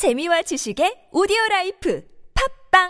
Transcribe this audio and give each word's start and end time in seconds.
재미와 0.00 0.40
지식의 0.40 1.10
오디오 1.12 1.36
라이프 1.50 2.00
팟빵 2.70 2.88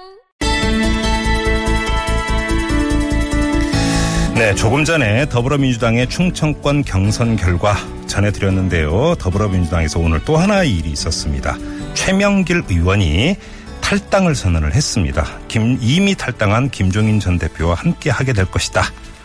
네, 4.37 4.55
조금 4.55 4.85
전에 4.85 5.29
더불어민주당의 5.29 6.09
충청권 6.09 6.85
경선 6.85 7.35
결과 7.35 7.75
전해드렸는데요. 8.07 9.17
더불어민주당에서 9.17 9.99
오늘 9.99 10.25
또 10.25 10.37
하나의 10.37 10.71
일이 10.73 10.93
있었습니다. 10.93 11.57
최명길 11.95 12.63
의원이 12.71 13.37
탈당을 13.81 14.37
선언을 14.37 14.73
했습니다. 14.73 15.27
김, 15.49 15.79
이미 15.81 16.15
탈당한 16.15 16.71
김종인 16.71 17.19
전 17.19 17.41
대표와 17.41 17.75
함께 17.75 18.11
하게 18.11 18.33
될 18.33 18.45
것이다. 18.45 18.85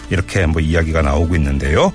이렇게 0.09 0.47
뭐 0.47 0.59
이야기가 0.59 1.03
나오고 1.03 1.35
있는데요. 1.35 1.93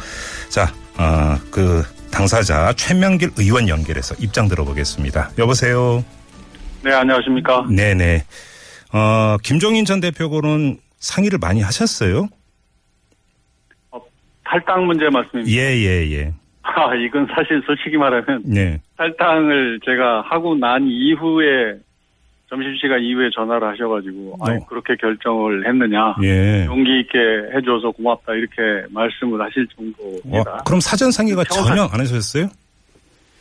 자, 0.50 0.72
어, 0.98 1.36
그 1.50 1.82
당사자 2.20 2.74
최명길 2.74 3.30
의원 3.38 3.66
연결해서 3.66 4.14
입장 4.22 4.46
들어보겠습니다. 4.46 5.30
여보세요. 5.38 6.04
네, 6.84 6.92
안녕하십니까. 6.92 7.66
네네. 7.70 8.24
어, 8.92 9.38
김종인 9.42 9.86
전 9.86 10.00
대표고는 10.00 10.76
상의를 10.98 11.38
많이 11.40 11.62
하셨어요? 11.62 12.28
어, 13.90 14.02
탈당 14.44 14.86
문제 14.86 15.08
말씀입니다. 15.08 15.50
예, 15.50 15.74
예, 15.78 16.10
예. 16.12 16.34
아, 16.60 16.94
이건 16.94 17.26
사실 17.34 17.62
솔직히 17.64 17.96
말하면 17.96 18.42
네. 18.44 18.82
탈당을 18.98 19.80
제가 19.86 20.20
하고 20.20 20.54
난 20.56 20.86
이후에 20.86 21.78
점심시간 22.50 23.00
이후에 23.00 23.30
전화를 23.34 23.68
하셔가지고 23.68 24.36
아니 24.40 24.56
어. 24.58 24.66
그렇게 24.66 24.96
결정을 24.96 25.66
했느냐 25.68 26.16
예. 26.22 26.66
용기 26.66 27.00
있게 27.00 27.16
해줘서 27.54 27.92
고맙다 27.92 28.34
이렇게 28.34 28.56
말씀을 28.90 29.40
하실 29.40 29.62
어, 29.62 29.66
정도입니다. 29.76 30.62
그럼 30.66 30.80
사전 30.80 31.10
상의가 31.12 31.44
평소- 31.44 31.64
전혀 31.68 31.82
안 31.84 32.00
하셨어요? 32.00 32.48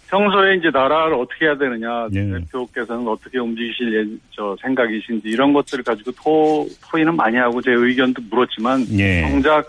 평소에 0.09 0.55
이제 0.55 0.69
나라를 0.71 1.13
어떻게 1.15 1.45
해야 1.45 1.57
되느냐 1.57 2.07
예. 2.13 2.39
대표께서는 2.39 3.07
어떻게 3.07 3.39
움직이실 3.39 3.93
예- 3.95 4.17
저 4.31 4.55
생각이신지 4.61 5.27
이런 5.27 5.53
것들을 5.53 5.83
가지고 5.83 6.11
토 6.11 6.67
토의는 6.91 7.15
많이 7.15 7.37
하고 7.37 7.61
제 7.61 7.71
의견도 7.71 8.21
물었지만 8.29 8.85
예. 8.97 9.21
정작 9.29 9.65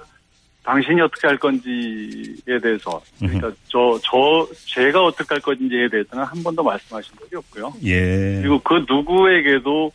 당신이 0.62 1.00
어떻게 1.00 1.26
할 1.26 1.38
건지에 1.38 2.58
대해서 2.62 3.00
그러니까 3.18 3.50
저 3.68 3.98
저 4.02 4.46
제가 4.66 5.04
어떻게 5.04 5.34
할 5.34 5.40
건지에 5.40 5.88
대해서는 5.88 6.24
한 6.24 6.42
번도 6.42 6.62
말씀하신 6.62 7.14
적이 7.20 7.36
없고요. 7.36 7.72
예. 7.84 8.40
그리고 8.40 8.58
그 8.60 8.84
누구에게도 8.88 9.92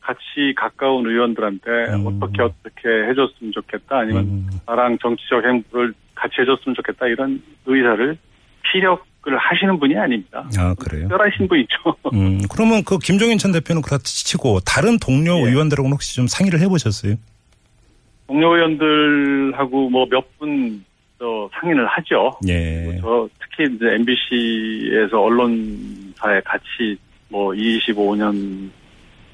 같이 0.00 0.52
가까운 0.56 1.06
의원들한테 1.08 1.70
음. 1.94 2.06
어떻게 2.06 2.42
어떻게 2.42 2.88
해줬으면 3.08 3.52
좋겠다 3.52 3.98
아니면 4.00 4.24
음, 4.24 4.50
나랑 4.66 4.98
정치적 4.98 5.44
행보를 5.44 5.94
같이 6.14 6.34
해줬으면 6.40 6.74
좋겠다 6.74 7.06
이런 7.06 7.40
의사를 7.66 8.18
피력을 8.72 9.38
하시는 9.38 9.78
분이 9.78 9.96
아닙니다. 9.96 10.48
아, 10.58 10.74
그래요? 10.74 11.02
특별하신 11.08 11.48
분이죠. 11.48 11.76
음, 12.12 12.40
그러면 12.50 12.82
그 12.84 12.98
김종인 12.98 13.38
전 13.38 13.52
대표는 13.52 13.80
그렇지 13.82 14.26
치고 14.26 14.60
다른 14.60 14.98
동료 14.98 15.38
예. 15.38 15.50
의원들하고는 15.50 15.94
혹시 15.94 16.16
좀 16.16 16.26
상의를 16.26 16.60
해보셨어요? 16.60 17.14
동료 18.32 18.54
의원들하고 18.56 19.90
뭐 19.90 20.06
몇분 20.10 20.82
상의를 21.52 21.86
하죠. 21.86 22.32
예. 22.48 22.98
저 23.00 23.28
특히 23.38 23.74
이제 23.74 23.94
MBC에서 23.94 25.20
언론사에 25.20 26.40
같이 26.42 26.96
뭐 27.28 27.50
25년 27.52 28.70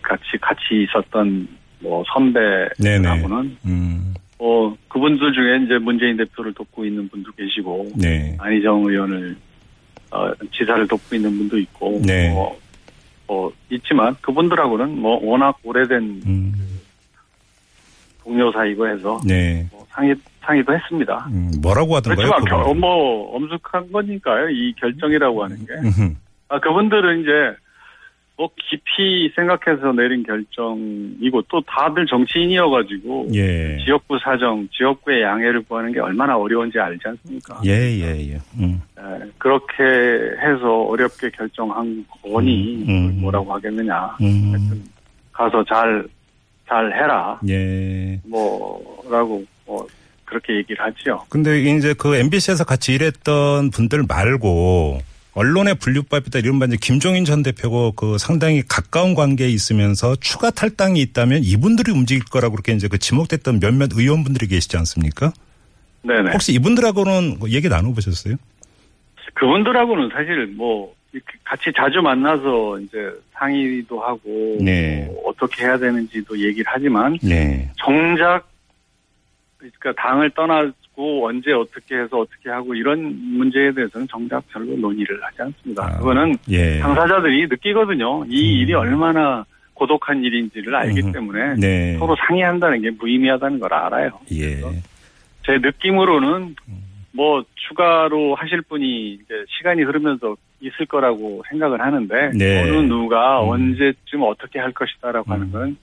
같이 0.02 0.36
같이 0.40 0.82
있었던 0.82 1.48
뭐. 1.80 2.02
선배하고는 2.12 3.56
음, 3.66 4.14
뭐 4.36 4.76
그분들 4.88 5.32
중에 5.32 5.64
이제 5.64 5.78
문재인 5.78 6.16
대표를 6.16 6.52
돕고 6.54 6.84
있는 6.84 7.08
분도 7.08 7.30
계시고 7.32 7.92
네. 7.94 8.36
안희정 8.40 8.84
의원을 8.84 9.36
어, 10.10 10.32
지사를 10.52 10.88
돕고 10.88 11.14
있는 11.14 11.38
분도 11.38 11.56
있고 11.58 12.02
네. 12.04 12.30
뭐, 12.30 12.58
뭐 13.28 13.52
있지만 13.70 14.16
그분들하고는 14.20 14.98
뭐 14.98 15.24
워낙 15.24 15.56
오래된 15.62 16.22
음, 16.26 16.67
동료 18.38 18.52
사이고 18.52 18.88
해서 18.88 19.20
네. 19.26 19.66
뭐 19.72 19.84
상의 19.90 20.14
상의도 20.42 20.72
했습니다. 20.72 21.26
음, 21.32 21.50
뭐라고 21.60 21.96
하던가요? 21.96 22.30
그렇지만? 22.30 22.62
겨- 22.64 22.74
뭐 22.74 23.34
엄숙한 23.36 23.90
거니까요. 23.90 24.48
이 24.50 24.72
결정이라고 24.80 25.44
하는 25.44 25.56
게. 25.66 25.72
아, 26.48 26.58
그분들은 26.60 27.20
이제 27.22 27.30
뭐 28.36 28.48
깊이 28.70 29.30
생각해서 29.34 29.92
내린 29.92 30.22
결정이고 30.22 31.42
또 31.48 31.60
다들 31.66 32.06
정치인이어가지고 32.06 33.28
예. 33.34 33.76
지역구 33.84 34.16
사정, 34.22 34.68
지역구의 34.72 35.22
양해를 35.22 35.62
구하는 35.64 35.92
게 35.92 35.98
얼마나 35.98 36.36
어려운지 36.38 36.78
알지 36.78 37.00
않습니까? 37.04 37.60
예, 37.66 37.72
예, 37.72 38.30
예. 38.34 38.38
음, 38.60 38.80
예, 38.98 39.30
그렇게 39.38 39.82
해서 40.40 40.82
어렵게 40.84 41.30
결정한 41.30 42.06
거니 42.22 42.84
음, 42.88 42.88
음. 42.88 43.18
뭐라고 43.20 43.52
하겠느냐. 43.54 44.16
음, 44.22 44.84
가서 45.32 45.62
잘, 45.64 46.04
잘 46.68 46.92
해라. 46.92 47.40
예. 47.48 48.20
뭐라고 48.24 49.44
뭐 49.66 49.86
그렇게 50.24 50.56
얘기를 50.56 50.84
하지요. 50.84 51.24
근데 51.28 51.60
이제 51.62 51.94
그 51.94 52.14
MBC에서 52.16 52.64
같이 52.64 52.92
일했던 52.92 53.70
분들 53.70 54.04
말고 54.06 55.00
언론의 55.34 55.76
분류법이다 55.76 56.40
이런 56.40 56.58
반 56.58 56.68
이제 56.68 56.76
김종인 56.80 57.24
전 57.24 57.42
대표고 57.42 57.92
그 57.92 58.18
상당히 58.18 58.62
가까운 58.68 59.14
관계에 59.14 59.48
있으면서 59.48 60.16
추가 60.16 60.50
탈당이 60.50 61.00
있다면 61.00 61.42
이분들이 61.44 61.92
움직일 61.92 62.24
거라고 62.24 62.56
그렇게 62.56 62.72
이제 62.72 62.88
그 62.88 62.98
지목됐던 62.98 63.60
몇몇 63.60 63.90
의원분들이 63.94 64.48
계시지 64.48 64.76
않습니까? 64.76 65.32
네네. 66.02 66.32
혹시 66.32 66.52
이분들하고는 66.52 67.38
뭐 67.38 67.48
얘기 67.50 67.68
나눠보셨어요? 67.68 68.36
그분들하고는 69.34 70.10
사실 70.12 70.48
뭐 70.48 70.92
같이 71.44 71.72
자주 71.74 72.02
만나서 72.02 72.78
이제 72.80 73.10
상의도 73.32 74.00
하고 74.00 74.58
네. 74.60 75.06
뭐 75.06 75.30
어떻게 75.30 75.64
해야 75.64 75.78
되는지도 75.78 76.38
얘기를 76.38 76.64
하지만 76.66 77.16
네. 77.22 77.70
정작 77.78 78.46
그러니까 79.56 79.92
당을 79.94 80.30
떠나고 80.30 81.26
언제 81.26 81.52
어떻게 81.52 81.96
해서 81.96 82.18
어떻게 82.18 82.50
하고 82.50 82.74
이런 82.74 83.18
문제에 83.36 83.72
대해서는 83.72 84.06
정작 84.08 84.46
별로 84.48 84.76
논의를 84.76 85.18
하지 85.24 85.42
않습니다. 85.42 85.84
아, 85.84 85.98
그거는 85.98 86.36
예. 86.50 86.78
당사자들이 86.78 87.48
느끼거든요. 87.48 88.24
이 88.28 88.56
음. 88.56 88.60
일이 88.60 88.74
얼마나 88.74 89.44
고독한 89.74 90.22
일인지를 90.22 90.74
알기 90.74 91.00
음. 91.02 91.12
때문에 91.12 91.54
네. 91.56 91.96
서로 91.98 92.16
상의한다는 92.26 92.82
게 92.82 92.90
무의미하다는 92.90 93.58
걸 93.60 93.72
알아요. 93.72 94.10
예. 94.32 94.60
제 95.46 95.58
느낌으로는 95.58 96.54
뭐 97.12 97.44
추가로 97.54 98.34
하실 98.34 98.62
분이 98.62 99.14
이제 99.14 99.44
시간이 99.56 99.82
흐르면서 99.82 100.36
있을 100.60 100.86
거라고 100.86 101.42
생각을 101.50 101.80
하는데 101.80 102.30
네. 102.34 102.62
어느 102.62 102.76
누가 102.86 103.42
음. 103.42 103.50
언제쯤 103.50 104.22
어떻게 104.22 104.58
할 104.58 104.72
것이다라고 104.72 105.32
하는 105.32 105.46
음. 105.46 105.52
건 105.52 105.76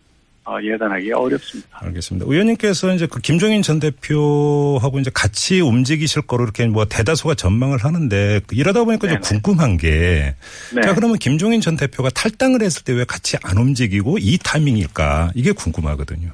어, 0.48 0.58
예단하기 0.62 1.12
어렵습니다. 1.12 1.80
알겠습니다. 1.82 2.28
의원님께서 2.30 2.94
이제 2.94 3.08
그 3.08 3.20
김종인 3.20 3.64
전 3.64 3.80
대표하고 3.80 5.00
이제 5.00 5.10
같이 5.12 5.60
움직이실 5.60 6.22
거로 6.28 6.44
이렇게 6.44 6.68
뭐 6.68 6.86
대다수가 6.86 7.34
전망을 7.34 7.80
하는데 7.84 8.42
이러다 8.52 8.84
보니까 8.84 9.08
좀 9.08 9.18
네네. 9.18 9.22
궁금한 9.22 9.78
게 9.78 10.36
네. 10.76 10.82
자, 10.82 10.94
그러면 10.94 11.18
김종인 11.18 11.62
전 11.62 11.76
대표가 11.78 12.10
탈당을 12.10 12.62
했을 12.62 12.84
때 12.84 12.94
왜 12.94 13.06
같이 13.06 13.38
안 13.44 13.58
움직이고 13.58 14.18
이 14.20 14.38
타이밍일까? 14.38 15.32
이게 15.34 15.52
궁금하거든요. 15.52 16.30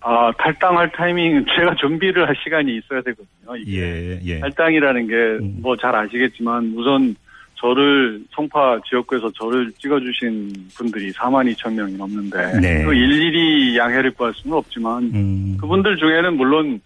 아 0.00 0.32
탈당할 0.38 0.90
타이밍 0.92 1.44
제가 1.56 1.74
준비를 1.76 2.26
할 2.26 2.34
시간이 2.42 2.76
있어야 2.76 3.00
되거든요. 3.02 3.56
이게 3.58 3.80
예, 3.80 4.20
예. 4.24 4.40
탈당이라는 4.40 5.06
게 5.06 5.14
음. 5.14 5.58
뭐잘 5.62 5.94
아시겠지만 5.94 6.74
우선 6.76 7.16
저를 7.64 8.22
송파 8.30 8.80
지역구에서 8.88 9.30
저를 9.32 9.72
찍어주신 9.78 10.52
분들이 10.76 11.10
4만 11.12 11.50
2천 11.54 11.72
명이 11.72 11.94
넘는데 11.94 12.60
네. 12.60 12.84
그 12.84 12.92
일일이 12.92 13.78
양해를 13.78 14.10
구할 14.10 14.34
수는 14.34 14.56
없지만 14.56 15.04
음. 15.14 15.56
그분들 15.58 15.96
중에는 15.96 16.36
물론 16.36 16.80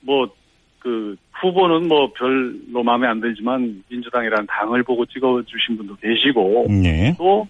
뭐 0.00 0.26
그 0.86 1.16
후보는 1.32 1.88
뭐 1.88 2.12
별로 2.12 2.84
마음에 2.84 3.08
안 3.08 3.20
들지만 3.20 3.82
민주당이라는 3.88 4.46
당을 4.46 4.84
보고 4.84 5.04
찍어주신 5.04 5.76
분도 5.76 5.96
계시고 5.96 6.66
네. 6.68 7.12
또 7.18 7.44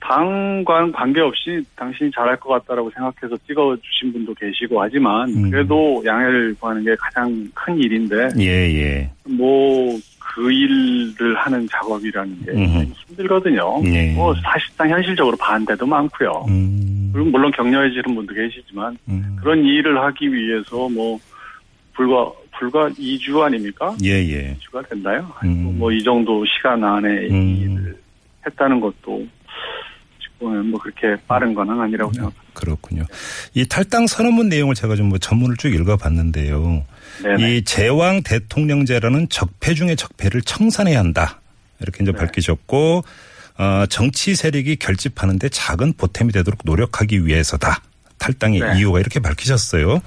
당과는 0.00 0.92
관계없이 0.92 1.62
당신이 1.74 2.10
잘할 2.14 2.36
것 2.36 2.50
같다라고 2.50 2.90
생각해서 2.90 3.34
찍어주신 3.46 4.12
분도 4.12 4.34
계시고 4.34 4.82
하지만 4.82 5.26
음. 5.30 5.50
그래도 5.50 6.02
양해를 6.04 6.54
구하는 6.60 6.84
게 6.84 6.94
가장 6.96 7.48
큰 7.54 7.78
일인데 7.78 8.28
예, 8.38 8.44
예. 8.44 9.10
뭐 9.24 9.98
그 10.34 10.50
일을 10.52 11.34
하는 11.36 11.68
작업이라는 11.70 12.44
게 12.44 12.50
음흠. 12.52 12.92
힘들거든요. 13.08 13.80
네. 13.82 14.12
뭐 14.14 14.34
사실상 14.42 14.90
현실적으로 14.90 15.36
반대도 15.36 15.86
많고요. 15.86 16.44
음. 16.48 17.10
그리고 17.12 17.30
물론 17.30 17.50
격려해주는 17.52 18.14
분도 18.14 18.34
계시지만 18.34 18.96
음. 19.08 19.36
그런 19.40 19.64
일을 19.64 19.98
하기 20.02 20.32
위해서 20.32 20.88
뭐 20.88 21.18
불과 21.94 22.30
불과 22.58 22.88
2주 22.90 23.40
아닙니까? 23.40 23.94
예, 24.02 24.10
예. 24.10 24.56
2주가 24.60 24.88
됐나요? 24.88 25.30
음. 25.44 25.78
뭐이 25.78 26.02
정도 26.02 26.44
시간 26.46 26.82
안에 26.82 27.28
음. 27.28 27.34
이 27.34 27.60
일을 27.60 27.96
했다는 28.46 28.80
것도 28.80 29.26
지금 30.38 30.70
뭐 30.70 30.80
그렇게 30.80 31.20
빠른 31.26 31.54
건 31.54 31.68
아니라고 31.70 32.12
생각합니다. 32.12 32.42
그렇군요. 32.52 33.04
이 33.54 33.66
탈당 33.66 34.06
선언문 34.06 34.48
내용을 34.48 34.74
제가 34.74 34.94
좀 34.96 35.06
뭐 35.06 35.18
전문을 35.18 35.56
쭉 35.56 35.72
읽어봤는데요. 35.72 36.84
네네. 37.22 37.56
이 37.56 37.64
제왕 37.64 38.22
대통령제라는 38.22 39.28
적폐 39.28 39.74
중의 39.74 39.96
적폐를 39.96 40.42
청산해야 40.42 40.98
한다. 40.98 41.40
이렇게 41.80 42.02
이제 42.02 42.12
네. 42.12 42.18
밝히셨고 42.18 43.04
어, 43.58 43.84
정치 43.88 44.34
세력이 44.34 44.76
결집하는데 44.76 45.48
작은 45.48 45.94
보탬이 45.94 46.32
되도록 46.32 46.60
노력하기 46.64 47.24
위해서다. 47.24 47.80
탈당의 48.18 48.60
네. 48.60 48.78
이유가 48.78 49.00
이렇게 49.00 49.20
밝히셨어요. 49.20 50.00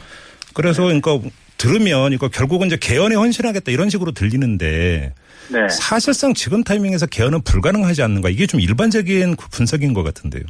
그래서 0.54 0.84
그러니까 0.84 1.20
들으면 1.60 2.14
이거 2.14 2.28
결국은 2.30 2.68
이제 2.68 2.78
개헌에 2.82 3.16
헌신하겠다 3.16 3.72
이런 3.72 3.90
식으로 3.90 4.12
들리는데 4.14 5.14
네. 5.52 5.70
사실상 5.70 6.34
지금 6.34 6.64
타이밍에서 6.64 7.06
개헌은 7.06 7.42
불가능하지 7.44 8.02
않는가 8.02 8.30
이게 8.30 8.48
좀 8.48 8.60
일반적인 8.60 9.36
그 9.36 9.48
분석인 9.52 9.94
것 9.94 10.04
같은데요. 10.04 10.44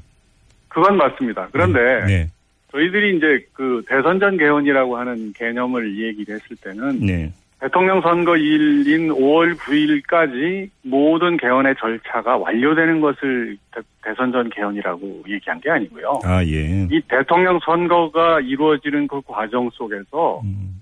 그건 0.70 0.98
맞습니다. 0.98 1.50
그런데 1.52 2.06
네, 2.06 2.30
저희들이 2.72 3.18
이제 3.18 3.46
그 3.54 3.84
대선 3.90 4.20
전 4.20 4.38
개헌이라고 4.38 4.98
하는 4.98 5.34
개념을 5.34 5.98
얘기를 6.00 6.36
했을 6.36 6.56
때는 6.62 7.00
네, 7.00 7.34
대통령 7.60 8.02
선거일인 8.02 9.10
5월 9.10 9.56
9일까지 9.58 10.70
모든 10.84 11.38
개헌의 11.38 11.76
절차가 11.80 12.38
완료되는 12.38 13.02
것을 13.02 13.58
대, 13.74 13.82
선 14.16 14.32
전 14.32 14.50
개헌이라고 14.50 15.24
얘기한 15.28 15.60
게 15.62 15.70
아니고요. 15.72 16.20
아 16.24 16.44
예, 16.46 16.88
이 16.92 17.02
대통령 17.10 17.60
선거가 17.66 18.40
이루어지는 18.42 19.08
그 19.08 19.22
과정 19.28 19.70
속에서 19.74 20.42
음, 20.44 20.80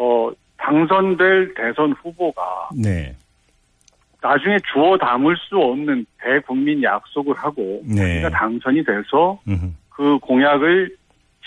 어 0.00 0.30
당선될 0.56 1.54
대선 1.54 1.92
후보가 1.92 2.68
네, 2.76 3.16
나중에 4.22 4.58
주워 4.72 4.96
담을 4.96 5.36
수 5.36 5.56
없는 5.58 6.06
대국민 6.22 6.82
약속을 6.82 7.34
하고 7.36 7.82
네. 7.84 7.96
자기가 7.96 8.30
당선이 8.30 8.84
돼서 8.84 9.40
음, 9.48 9.76
그 9.90 10.18
공약을 10.20 10.96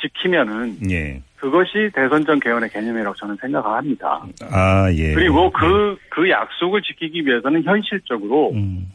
지키면은 0.02 0.78
예, 0.90 1.22
그것이 1.38 1.92
대선 1.94 2.26
전 2.26 2.42
개헌의 2.42 2.70
개념이라고 2.72 3.16
저는 3.16 3.38
생각합니다. 3.38 4.22
아 4.52 4.92
예. 4.92 5.14
그리고 5.14 5.50
그, 5.52 5.98
그 6.10 6.30
약속을 6.30 6.82
지키기 6.82 7.26
위해서는 7.26 7.64
현실적으로 7.64 8.52
음, 8.52 8.92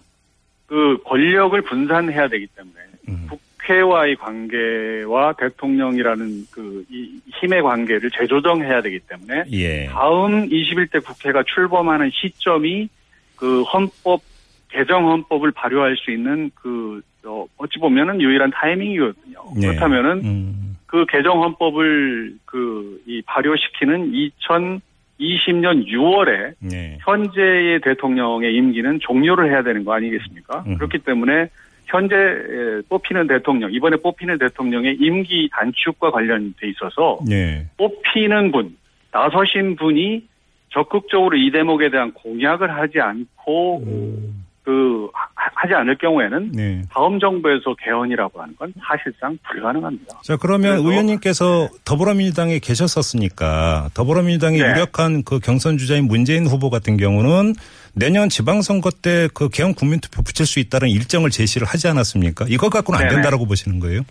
그 0.67 0.99
권력을 1.05 1.59
분산해야 1.63 2.29
되기 2.29 2.47
때문에 2.49 2.75
음, 3.09 3.29
국회와의 3.67 4.17
관계와 4.17 5.35
대통령이라는 5.35 6.47
그이 6.51 7.21
힘의 7.41 7.63
관계를 7.63 8.11
재조정해야 8.11 8.81
되기 8.81 9.01
때문에 9.01 9.45
예, 9.53 9.87
다음 9.87 10.49
21대 10.49 11.05
국회가 11.05 11.43
출범하는 11.43 12.11
시점이 12.13 12.89
그 13.37 13.63
헌법 13.63 14.23
개정 14.69 15.09
헌법을 15.09 15.53
발효할 15.53 15.97
수 15.97 16.11
있는 16.11 16.51
그 16.55 17.01
어, 17.25 17.45
어찌 17.59 17.79
보면은 17.79 18.21
유일한 18.21 18.51
타이밍이거든요. 18.51 19.39
네. 19.57 19.69
그렇다면은 19.69 20.25
음, 20.25 20.77
그 20.87 21.05
개정 21.09 21.43
헌법을 21.43 22.35
그 22.45 22.87
이 23.07 23.23
발효시키는 23.25 24.13
2020년 24.13 25.87
6월에 25.87 26.55
네, 26.59 26.99
현재의 27.03 27.81
대통령의 27.81 28.55
임기는 28.55 28.99
종료를 29.01 29.51
해야 29.51 29.63
되는 29.63 29.85
거 29.85 29.95
아니겠습니까? 29.95 30.65
음. 30.67 30.75
그렇기 30.77 30.99
때문에 30.99 31.49
현재 31.87 32.17
에, 32.17 32.83
뽑히는 32.89 33.27
대통령, 33.27 33.73
이번에 33.73 33.97
뽑히는 33.97 34.39
대통령의 34.39 34.97
임기 35.01 35.49
단축과 35.53 36.11
관련돼 36.11 36.69
있어서 36.69 37.19
네, 37.27 37.67
뽑히는 37.77 38.53
분, 38.53 38.77
나서신 39.13 39.77
분이 39.77 40.27
적극적으로 40.71 41.37
이 41.37 41.51
대목에 41.51 41.91
대한 41.91 42.13
공약을 42.13 42.71
하지 42.75 43.01
않고 43.01 43.83
음, 43.87 44.46
그 44.67 45.09
하- 45.15 45.29
하지 45.55 45.75
않을 45.75 45.97
경우에는 45.97 46.51
네. 46.53 46.83
다음 46.93 47.21
정부에서 47.21 47.77
개헌이라고 47.85 48.43
하는 48.43 48.57
건 48.57 48.75
사실상 48.85 49.39
불가능합니다. 49.49 50.19
자, 50.25 50.37
그러면 50.37 50.79
의원님께서 50.79 51.69
더불어민주당에 51.85 52.59
계셨었으니까 52.59 53.91
더불어민주당의 53.95 54.61
네. 54.61 54.71
유력한 54.73 55.23
그 55.23 55.39
경선 55.39 55.79
주자인 55.79 56.07
문재인 56.09 56.47
후보 56.49 56.69
같은 56.69 56.97
경우는 56.97 57.55
내년 57.95 58.29
지방선거 58.29 58.91
때 58.91 59.29
그 59.33 59.49
개헌 59.49 59.75
국민투표 59.75 60.23
붙일 60.23 60.47
수 60.47 60.59
있다는 60.59 60.89
일정을 60.89 61.31
제시를 61.31 61.67
하지 61.69 61.87
않았습니까? 61.87 62.47
이거 62.49 62.69
갖고는 62.69 62.99
안 63.01 63.05
네네. 63.07 63.15
된다라고 63.15 63.47
보시는 63.47 63.79
거예요? 63.79 64.03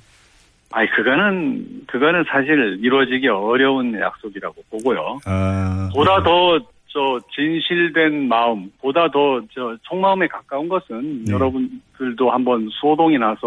아니 0.71 0.89
그거는 0.91 1.83
그거는 1.87 2.23
사실 2.31 2.79
이루어지기 2.81 3.27
어려운 3.27 3.99
약속이라고 3.99 4.55
보고요. 4.71 5.19
아. 5.25 5.89
보다 5.93 6.23
더 6.23 6.59
저 6.95 7.19
진실된 7.35 8.29
마음, 8.29 8.71
보다 8.79 9.09
더 9.11 9.41
저 9.53 9.75
속마음에 9.83 10.27
가까운 10.27 10.69
것은 10.69 11.25
네. 11.25 11.33
여러분들도 11.33 12.31
한번 12.31 12.69
소동이 12.71 13.17
나서 13.17 13.41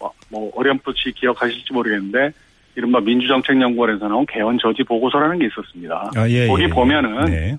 뭐- 0.00 0.12
뭐 0.28 0.50
어렴풋이 0.56 1.12
기억하실지 1.12 1.72
모르겠는데 1.72 2.32
이른바 2.74 2.98
민주정책연구원에서 3.00 4.08
나온 4.08 4.26
개헌 4.26 4.58
저지 4.60 4.82
보고서라는 4.82 5.38
게 5.38 5.46
있었습니다. 5.46 6.10
아, 6.16 6.28
예, 6.28 6.48
거기 6.48 6.64
예. 6.64 6.68
보면은 6.68 7.24
네. 7.26 7.54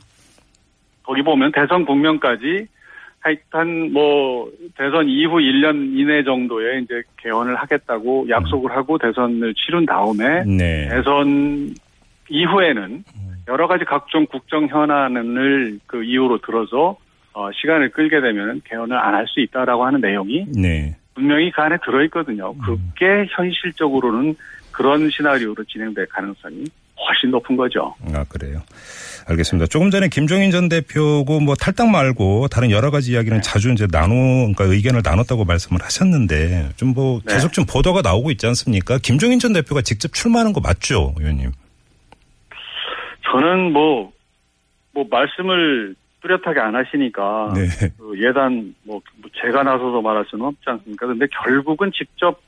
거기 1.03 1.21
보면 1.21 1.53
대선 1.53 1.85
국면까지 1.85 2.67
하여튼 3.21 3.93
뭐 3.93 4.51
대선 4.77 5.07
이후 5.07 5.37
1년 5.37 5.97
이내 5.97 6.23
정도에 6.25 6.79
이제 6.79 7.01
개헌을 7.17 7.55
하겠다고 7.55 8.27
약속을 8.27 8.71
하고 8.75 8.97
대선을 8.97 9.53
치른 9.53 9.85
다음에 9.85 10.43
네. 10.43 10.89
대선 10.89 11.73
이후에는 12.29 13.03
여러 13.47 13.67
가지 13.67 13.83
각종 13.85 14.25
국정 14.25 14.67
현안을 14.67 15.79
그 15.85 16.03
이유로 16.03 16.39
들어서 16.39 16.97
어, 17.33 17.49
시간을 17.53 17.89
끌게 17.91 18.21
되면 18.21 18.61
개헌을 18.65 18.95
안 18.97 19.15
할 19.15 19.25
수 19.27 19.39
있다라고 19.41 19.85
하는 19.85 20.01
내용이 20.01 20.45
네. 20.55 20.95
분명히 21.15 21.51
그 21.51 21.61
안에 21.61 21.77
들어있거든요. 21.83 22.53
그게 22.57 23.27
현실적으로는 23.35 24.35
그런 24.71 25.09
시나리오로 25.09 25.63
진행될 25.65 26.07
가능성이 26.07 26.65
훨씬 27.05 27.31
높은 27.31 27.55
거죠. 27.55 27.93
아, 28.13 28.23
그래요. 28.29 28.61
알겠습니다. 29.27 29.67
조금 29.67 29.89
전에 29.91 30.07
김종인 30.09 30.51
전 30.51 30.69
대표고 30.69 31.39
뭐 31.39 31.55
탈당 31.55 31.91
말고 31.91 32.47
다른 32.49 32.71
여러 32.71 32.91
가지 32.91 33.11
이야기는 33.11 33.41
자주 33.41 33.71
이제 33.71 33.87
나누, 33.91 34.13
그러니까 34.53 34.63
의견을 34.65 35.01
나눴다고 35.03 35.43
말씀을 35.45 35.81
하셨는데 35.83 36.69
좀뭐 36.77 37.21
네. 37.25 37.33
계속 37.33 37.51
좀 37.53 37.65
보도가 37.65 38.01
나오고 38.01 38.31
있지 38.31 38.45
않습니까? 38.47 38.97
김종인 39.01 39.39
전 39.39 39.53
대표가 39.53 39.81
직접 39.81 40.13
출마하는 40.13 40.53
거 40.53 40.61
맞죠, 40.61 41.13
의원님? 41.19 41.51
저는 43.33 43.73
뭐, 43.73 44.11
뭐 44.93 45.05
말씀을 45.09 45.95
뚜렷하게 46.21 46.59
안 46.59 46.75
하시니까 46.75 47.53
네. 47.55 47.61
그 47.97 48.13
예단 48.21 48.75
뭐 48.83 49.01
제가 49.41 49.63
나서서 49.63 50.01
말할 50.01 50.23
수는 50.29 50.45
없지 50.45 50.61
않습니까? 50.65 51.07
근데 51.07 51.25
결국은 51.43 51.91
직접 51.91 52.39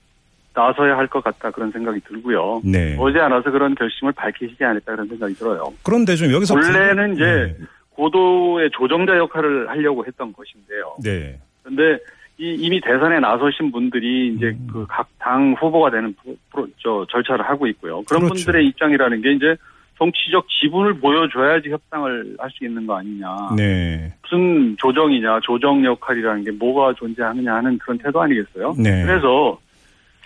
나서야 0.54 0.96
할 0.98 1.08
것 1.08 1.22
같다 1.24 1.52
그런 1.52 1.72
생각이 1.72 2.00
들고요. 2.02 2.62
네. 2.64 2.96
오지 2.98 3.20
않아서 3.20 3.52
그런 3.52 3.76
결심을 3.76 4.14
밝히시지 4.14 4.64
않을까 4.64 4.94
그런 4.94 5.08
생각이 5.10 5.34
들어요. 5.34 5.74
그런데 5.84 6.16
좀 6.16 6.32
여기서 6.32 6.54
원래는 6.54 7.16
이제 7.16 7.26
네. 7.60 7.66
고도의 7.90 8.70
조정자 8.72 9.18
역할을 9.18 9.68
하려고 9.70 10.06
했던 10.06 10.32
것인데요. 10.32 10.96
네. 11.04 11.38
근데 11.64 11.98
이, 12.38 12.54
이미 12.60 12.80
대선에 12.80 13.20
나서신 13.20 13.72
분들이 13.72 14.34
이제 14.36 14.48
음. 14.48 14.68
그각 14.72 15.10
당 15.20 15.54
후보가 15.60 15.90
되는 15.92 16.14
프로, 16.22 16.36
프로- 16.52 16.68
저 16.78 17.06
절차를 17.10 17.44
하고 17.50 17.68
있고요. 17.68 18.04
그런 18.04 18.24
그렇죠. 18.24 18.46
분들의 18.46 18.66
입장이라는 18.68 19.22
게 19.22 19.32
이제 19.34 19.56
정치적 19.98 20.46
지분을 20.50 21.00
보여줘야지 21.00 21.70
협상을 21.70 22.36
할 22.38 22.50
수 22.52 22.66
있는 22.66 22.86
거 22.86 22.98
아니냐. 22.98 23.28
네. 23.56 24.14
무슨 24.24 24.76
조정이냐, 24.78 25.40
조정 25.42 25.84
역할이라는 25.84 26.44
게 26.44 26.52
뭐가 26.52 26.94
존재하느냐 26.94 27.56
하는 27.56 27.78
그런 27.78 27.98
태도 27.98 28.22
아니겠어요? 28.22 28.76
네. 28.78 29.04
그래서 29.06 29.60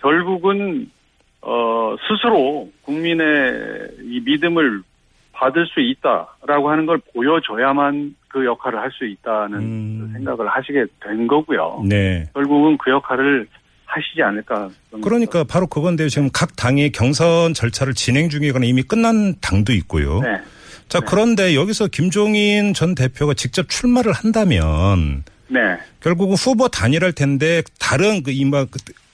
결국은 0.00 0.90
어 1.42 1.96
스스로 2.08 2.68
국민의 2.82 3.88
이 4.02 4.20
믿음을 4.24 4.82
받을 5.32 5.66
수 5.66 5.80
있다라고 5.80 6.70
하는 6.70 6.84
걸 6.86 7.00
보여줘야만 7.14 8.14
그 8.28 8.44
역할을 8.44 8.78
할 8.78 8.90
수 8.92 9.06
있다는 9.06 9.58
음. 9.58 10.10
생각을 10.14 10.46
하시게 10.48 10.84
된 11.02 11.26
거고요. 11.26 11.82
네. 11.88 12.26
결국은 12.34 12.76
그 12.76 12.90
역할을 12.90 13.46
하시지 13.90 14.22
않을까. 14.22 14.70
그러니까 15.02 15.44
바로 15.44 15.66
그건데요. 15.66 16.08
지금 16.08 16.30
각 16.32 16.56
당이 16.56 16.92
경선 16.92 17.54
절차를 17.54 17.94
진행 17.94 18.28
중이거나 18.28 18.64
이미 18.64 18.82
끝난 18.82 19.34
당도 19.40 19.72
있고요. 19.72 20.20
네. 20.20 20.28
자, 20.88 21.00
네. 21.00 21.06
그런데 21.08 21.54
여기서 21.54 21.88
김종인 21.88 22.74
전 22.74 22.94
대표가 22.94 23.34
직접 23.34 23.68
출마를 23.68 24.12
한다면 24.12 25.24
네. 25.48 25.60
결국은 26.00 26.36
후보 26.36 26.68
단일할 26.68 27.12
텐데 27.12 27.62
다른 27.78 28.22
그 28.22 28.30
이마 28.30 28.66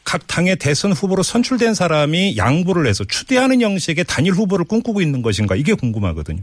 각 0.05 0.27
당의 0.27 0.57
대선 0.57 0.93
후보로 0.93 1.23
선출된 1.23 1.75
사람이 1.75 2.37
양보를 2.37 2.87
해서 2.87 3.05
추대하는 3.05 3.61
형식의 3.61 4.05
단일 4.07 4.33
후보를 4.33 4.65
꿈꾸고 4.65 5.01
있는 5.01 5.21
것인가 5.21 5.57
이게 5.57 5.75
궁금하거든요. 5.75 6.43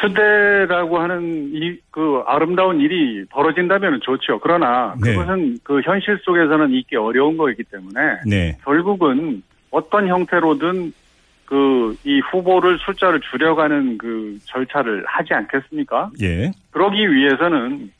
추대라고 0.00 0.98
하는 0.98 1.50
이 1.52 1.78
그 1.90 2.22
아름다운 2.26 2.80
일이 2.80 3.24
벌어진다면 3.30 4.00
좋죠. 4.02 4.38
그러나 4.40 4.94
네. 5.02 5.12
그것은 5.12 5.58
그 5.62 5.80
현실 5.82 6.18
속에서는 6.22 6.70
있기 6.72 6.96
어려운 6.96 7.36
거이기 7.36 7.64
때문에 7.64 8.20
네. 8.26 8.56
결국은 8.64 9.42
어떤 9.70 10.06
형태로든 10.08 10.92
그 11.44 11.96
이 12.04 12.20
후보를 12.30 12.78
숫자를 12.78 13.20
줄여가는 13.20 13.98
그 13.98 14.38
절차를 14.44 15.04
하지 15.06 15.34
않겠습니까? 15.34 16.10
예. 16.22 16.52
그러기 16.70 17.12
위해서는 17.12 17.90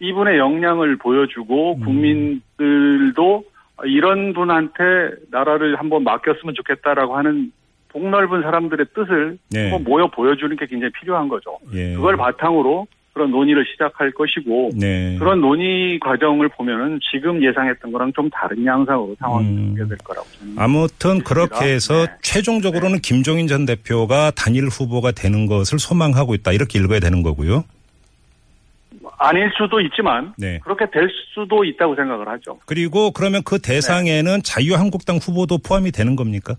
이분의 0.00 0.38
역량을 0.38 0.96
보여주고 0.96 1.76
음. 1.76 1.80
국민들도 1.84 3.44
이런 3.84 4.32
분한테 4.32 5.10
나라를 5.30 5.76
한번 5.76 6.02
맡겼으면 6.02 6.54
좋겠다라고 6.56 7.16
하는 7.16 7.52
폭넓은 7.96 8.42
사람들의 8.42 8.86
뜻을 8.94 9.38
네. 9.50 9.70
모여 9.78 10.06
보여주는 10.08 10.54
게 10.56 10.66
굉장히 10.66 10.92
필요한 11.00 11.28
거죠. 11.28 11.58
예. 11.72 11.94
그걸 11.94 12.18
바탕으로 12.18 12.86
그런 13.14 13.30
논의를 13.30 13.64
시작할 13.72 14.10
것이고 14.10 14.72
네. 14.74 15.16
그런 15.18 15.40
논의 15.40 15.98
과정을 16.00 16.50
보면은 16.50 17.00
지금 17.10 17.42
예상했던 17.42 17.90
거랑 17.90 18.12
좀 18.12 18.28
다른 18.28 18.66
양상으로 18.66 19.16
상황이 19.18 19.46
음. 19.46 19.74
전개될 19.78 19.96
거라고 20.04 20.26
저는 20.38 20.54
아무튼 20.58 21.24
그렇게 21.24 21.72
해서 21.72 22.04
네. 22.04 22.12
최종적으로는 22.20 22.98
김종인 22.98 23.46
전 23.46 23.64
대표가 23.64 24.30
단일 24.32 24.66
후보가 24.66 25.12
되는 25.12 25.46
것을 25.46 25.78
소망하고 25.78 26.34
있다. 26.34 26.52
이렇게 26.52 26.78
읽어야 26.78 27.00
되는 27.00 27.22
거고요. 27.22 27.64
아닐 29.18 29.50
수도 29.56 29.80
있지만 29.80 30.34
네. 30.36 30.58
그렇게 30.62 30.84
될 30.90 31.08
수도 31.32 31.64
있다고 31.64 31.94
생각을 31.94 32.28
하죠. 32.28 32.58
그리고 32.66 33.12
그러면 33.12 33.40
그 33.42 33.58
대상에는 33.58 34.42
자유한국당 34.42 35.16
후보도 35.16 35.56
포함이 35.56 35.90
되는 35.90 36.16
겁니까? 36.16 36.54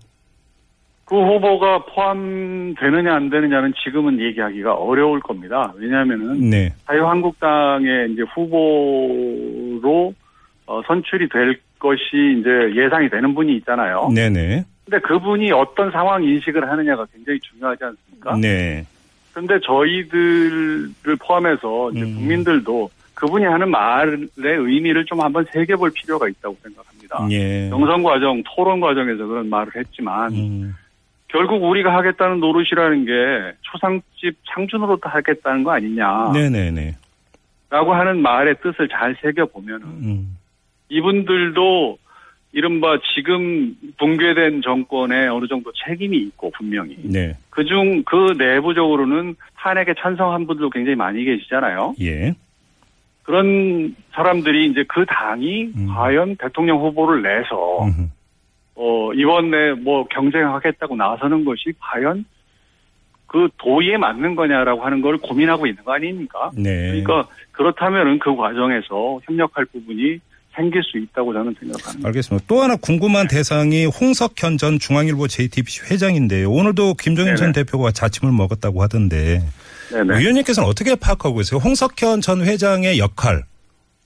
그 1.08 1.16
후보가 1.16 1.86
포함되느냐 1.86 3.14
안 3.14 3.30
되느냐는 3.30 3.72
지금은 3.82 4.20
얘기하기가 4.20 4.74
어려울 4.74 5.20
겁니다. 5.20 5.72
왜냐하면은 5.76 6.50
네. 6.50 6.74
자유한국당의 6.86 8.12
이제 8.12 8.22
후보로 8.34 10.12
어, 10.66 10.82
선출이 10.86 11.30
될 11.30 11.58
것이 11.78 12.02
이제 12.38 12.50
예상이 12.76 13.08
되는 13.08 13.34
분이 13.34 13.56
있잖아요. 13.56 14.10
네네. 14.14 14.64
근데 14.84 14.98
그분이 15.00 15.50
어떤 15.52 15.90
상황 15.90 16.22
인식을 16.22 16.70
하느냐가 16.70 17.06
굉장히 17.14 17.40
중요하지 17.40 17.84
않습니까? 17.84 18.36
네. 18.36 18.84
근데 19.32 19.58
저희들을 19.60 21.16
포함해서 21.20 21.90
이제 21.92 22.02
음. 22.02 22.16
국민들도 22.16 22.90
그분이 23.14 23.46
하는 23.46 23.70
말의 23.70 24.28
의미를 24.44 25.06
좀 25.06 25.22
한번 25.22 25.46
새겨볼 25.52 25.90
필요가 25.94 26.28
있다고 26.28 26.54
생각합니다. 26.62 27.26
예. 27.30 27.70
정선 27.70 28.02
과정, 28.02 28.42
토론 28.44 28.80
과정에서 28.80 29.26
그런 29.26 29.48
말을 29.48 29.72
했지만 29.74 30.32
음. 30.32 30.74
결국 31.28 31.62
우리가 31.62 31.94
하겠다는 31.94 32.40
노릇이라는 32.40 33.04
게 33.04 33.56
초상집 33.62 34.36
창준으로 34.52 34.98
하겠다는 35.02 35.62
거 35.64 35.72
아니냐라고 35.72 36.32
네네네. 36.32 36.96
하는 37.70 38.22
말의 38.22 38.56
뜻을 38.62 38.88
잘 38.88 39.14
새겨보면 39.22 39.82
은 39.82 39.86
음. 39.86 40.38
이분들도 40.88 41.98
이른바 42.52 42.98
지금 43.14 43.76
붕괴된 43.98 44.62
정권에 44.62 45.26
어느 45.28 45.46
정도 45.48 45.70
책임이 45.86 46.16
있고 46.16 46.50
분명히 46.56 46.96
네. 47.02 47.36
그 47.50 47.62
중 47.64 48.02
그 48.04 48.32
내부적으로는 48.38 49.36
탄핵에 49.56 49.92
찬성한 50.00 50.46
분들도 50.46 50.70
굉장히 50.70 50.96
많이 50.96 51.24
계시잖아요. 51.24 51.94
예. 52.00 52.32
그런 53.22 53.94
사람들이 54.12 54.70
이제 54.70 54.84
그 54.88 55.04
당이 55.04 55.72
음. 55.76 55.88
과연 55.94 56.36
대통령 56.36 56.78
후보를 56.78 57.20
내서 57.20 57.84
음흠. 57.84 58.08
어 58.80 59.12
이번에 59.12 59.72
뭐 59.72 60.06
경쟁하겠다고 60.06 60.94
나서는 60.94 61.44
것이 61.44 61.72
과연 61.80 62.24
그 63.26 63.48
도의에 63.58 63.96
맞는 63.96 64.36
거냐라고 64.36 64.82
하는 64.84 65.02
걸 65.02 65.18
고민하고 65.18 65.66
있는 65.66 65.82
거 65.84 65.92
아닙니까? 65.92 66.50
네. 66.54 67.02
그러니까 67.02 67.28
그렇다면은 67.52 68.20
그 68.20 68.34
과정에서 68.36 69.20
협력할 69.24 69.66
부분이 69.66 70.20
생길 70.54 70.82
수 70.84 70.96
있다고 70.96 71.32
저는 71.32 71.54
생각합니다. 71.58 72.08
알겠습니다. 72.08 72.46
또 72.48 72.62
하나 72.62 72.76
궁금한 72.76 73.26
대상이 73.28 73.86
홍석현 73.86 74.58
전 74.58 74.78
중앙일보 74.78 75.26
JTBC 75.26 75.92
회장인데요. 75.92 76.50
오늘도 76.50 76.94
김종인 76.94 77.36
전 77.36 77.52
네네. 77.52 77.64
대표가 77.64 77.90
자침을 77.90 78.32
먹었다고 78.32 78.82
하던데 78.82 79.40
네네. 79.90 80.18
의원님께서는 80.18 80.68
어떻게 80.68 80.94
파악하고 80.94 81.36
계세요? 81.36 81.60
홍석현 81.60 82.20
전 82.20 82.42
회장의 82.42 82.98
역할 82.98 83.42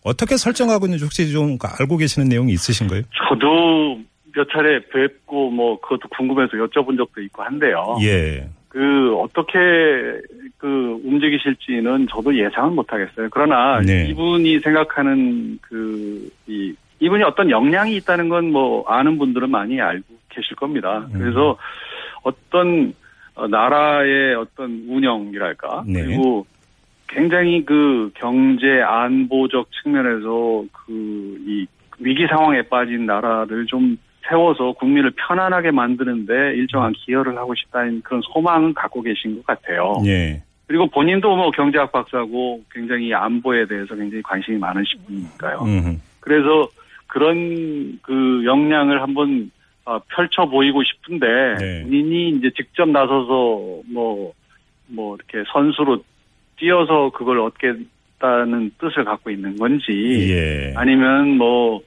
어떻게 0.02 0.36
설정하고 0.36 0.86
있는지 0.86 1.04
혹시 1.04 1.30
좀 1.30 1.58
알고 1.78 1.96
계시는 1.98 2.28
내용이 2.28 2.52
있으신가요? 2.52 3.02
저도 3.28 4.00
몇 4.34 4.48
차례 4.50 4.80
뵙고 4.88 5.50
뭐 5.50 5.80
그것도 5.80 6.08
궁금해서 6.16 6.52
여쭤본 6.56 6.96
적도 6.96 7.20
있고 7.22 7.42
한데요. 7.42 7.96
예. 8.02 8.48
그 8.68 9.14
어떻게 9.16 9.58
그 10.58 10.98
움직이실지는 11.04 12.06
저도 12.10 12.34
예상은 12.38 12.74
못하겠어요. 12.74 13.28
그러나 13.30 13.80
네. 13.80 14.06
이분이 14.08 14.60
생각하는 14.60 15.58
그 15.60 16.30
이 16.46 16.74
이분이 17.00 17.22
어떤 17.24 17.50
역량이 17.50 17.96
있다는 17.96 18.28
건 18.28 18.44
뭐 18.52 18.84
아는 18.86 19.18
분들은 19.18 19.50
많이 19.50 19.80
알고 19.80 20.04
계실 20.28 20.54
겁니다. 20.56 21.06
음. 21.12 21.18
그래서 21.18 21.56
어떤 22.22 22.94
어, 23.34 23.48
나라의 23.48 24.34
어떤 24.36 24.84
운영이랄까 24.88 25.84
네. 25.86 26.04
그리고 26.04 26.46
굉장히 27.08 27.64
그 27.64 28.10
경제 28.14 28.80
안보적 28.80 29.68
측면에서 29.82 30.64
그 30.72 31.38
이 31.46 31.66
위기 31.98 32.26
상황에 32.26 32.62
빠진 32.62 33.06
나라를 33.06 33.66
좀 33.66 33.96
세워서 34.28 34.72
국민을 34.72 35.12
편안하게 35.16 35.70
만드는데 35.70 36.32
일정한 36.56 36.92
기여를 36.92 37.36
하고 37.36 37.54
싶다는 37.54 38.02
그런 38.02 38.20
소망은 38.32 38.74
갖고 38.74 39.02
계신 39.02 39.36
것 39.36 39.46
같아요. 39.46 39.96
예. 40.06 40.42
그리고 40.66 40.86
본인도 40.86 41.36
뭐 41.36 41.50
경제학 41.50 41.92
박사고 41.92 42.62
굉장히 42.70 43.12
안보에 43.12 43.66
대해서 43.66 43.94
굉장히 43.94 44.22
관심이 44.22 44.58
많으신 44.58 45.00
분이니까요. 45.06 45.58
음. 45.62 46.00
그래서 46.20 46.68
그런 47.08 47.98
그 48.00 48.42
역량을 48.44 49.02
한번 49.02 49.50
어, 49.84 49.98
펼쳐 50.08 50.46
보이고 50.46 50.82
싶은데 50.82 51.26
네. 51.58 51.82
본인이 51.82 52.30
이제 52.30 52.50
직접 52.56 52.88
나서서 52.88 53.82
뭐뭐 53.92 55.16
이렇게 55.16 55.44
선수로 55.52 56.02
뛰어서 56.56 57.10
그걸 57.10 57.40
얻겠다는 57.40 58.70
뜻을 58.78 59.04
갖고 59.04 59.30
있는 59.30 59.56
건지 59.56 60.30
예. 60.30 60.72
아니면 60.76 61.36
뭐 61.36 61.82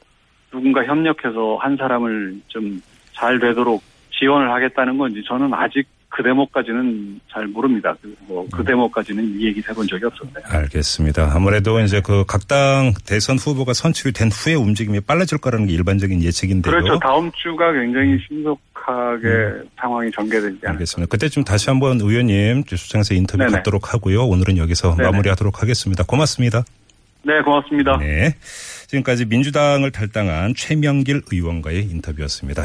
누군가 0.56 0.84
협력해서 0.86 1.58
한 1.60 1.76
사람을 1.78 2.40
좀 2.48 2.82
잘 3.16 3.40
되도록 3.40 3.82
지원을 4.20 4.52
하겠다는 4.52 4.98
건지 4.98 5.24
저는 5.28 5.54
아직 5.54 5.88
그 6.10 6.24
대목까지는 6.24 7.20
잘 7.32 7.48
모릅니다. 7.48 7.94
뭐그 8.28 8.62
음. 8.62 8.66
대목까지는 8.66 9.38
이 9.40 9.48
얘기 9.48 9.62
해본 9.68 9.88
적이 9.88 10.06
없었네요. 10.06 10.46
알겠습니다. 10.48 11.32
아무래도 11.34 11.80
이제 11.82 12.00
그 12.02 12.24
각 12.26 12.48
당 12.48 12.94
대선 13.06 13.38
후보가 13.38 13.74
선출이 13.74 14.14
된 14.14 14.30
후에 14.32 14.54
움직임이 14.54 15.02
빨라질 15.02 15.38
거라는 15.40 15.68
게 15.68 15.74
일반적인 15.74 16.24
예측인데요. 16.24 16.72
그렇죠. 16.74 17.00
다음 17.00 17.30
주가 17.34 17.74
굉장히 17.74 18.18
신속하게 18.28 19.64
상황이 19.78 20.10
전개되지 20.12 20.46
않을까. 20.48 20.68
음. 20.68 20.72
알겠습니다. 20.74 21.10
그때쯤 21.10 21.44
다시 21.44 21.70
한번 21.70 22.00
의원님 22.00 22.64
수장에서 22.68 23.14
인터뷰 23.14 23.40
네네. 23.40 23.52
갖도록 23.52 23.94
하고요. 23.94 24.26
오늘은 24.26 24.58
여기서 24.58 24.96
네네. 24.96 25.10
마무리하도록 25.10 25.62
하겠습니다. 25.62 26.04
고맙습니다. 26.06 26.64
네, 27.24 27.42
고맙습니다. 27.42 27.98
네. 27.98 28.36
지금까지 28.88 29.26
민주당을 29.26 29.92
탈당한 29.92 30.54
최명길 30.56 31.24
의원과의 31.32 31.84
인터뷰였습니다. 31.84 32.64